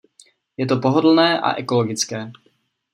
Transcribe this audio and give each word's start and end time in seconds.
Je 0.57 0.65
to 0.65 0.77
pohodlné 0.79 1.41
a 1.41 1.53
ekologické. 1.55 2.31